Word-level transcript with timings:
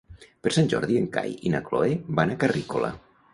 Per 0.45 0.53
Sant 0.55 0.71
Jordi 0.71 0.97
en 1.01 1.05
Cai 1.17 1.35
i 1.49 1.51
na 1.57 1.61
Cloè 1.69 1.93
van 2.21 2.33
a 2.33 2.39
Carrícola. 2.45 2.91